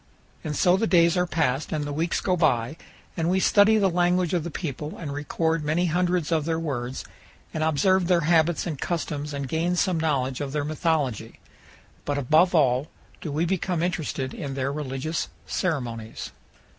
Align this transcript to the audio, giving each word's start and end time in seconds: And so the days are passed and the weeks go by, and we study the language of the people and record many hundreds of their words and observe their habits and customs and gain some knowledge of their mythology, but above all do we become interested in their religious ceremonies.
And 0.43 0.55
so 0.55 0.77
the 0.77 0.87
days 0.87 1.15
are 1.15 1.27
passed 1.27 1.71
and 1.71 1.83
the 1.85 1.93
weeks 1.93 2.21
go 2.21 2.35
by, 2.35 2.75
and 3.15 3.29
we 3.29 3.39
study 3.39 3.77
the 3.77 3.87
language 3.87 4.33
of 4.33 4.43
the 4.43 4.49
people 4.49 4.97
and 4.97 5.13
record 5.13 5.63
many 5.63 5.85
hundreds 5.85 6.31
of 6.31 6.45
their 6.45 6.57
words 6.59 7.05
and 7.53 7.63
observe 7.63 8.07
their 8.07 8.21
habits 8.21 8.65
and 8.65 8.81
customs 8.81 9.31
and 9.31 9.47
gain 9.47 9.75
some 9.75 9.99
knowledge 9.99 10.41
of 10.41 10.53
their 10.53 10.65
mythology, 10.65 11.39
but 12.03 12.17
above 12.17 12.55
all 12.55 12.87
do 13.21 13.31
we 13.31 13.45
become 13.45 13.83
interested 13.83 14.33
in 14.33 14.55
their 14.55 14.73
religious 14.73 15.29
ceremonies. 15.45 16.31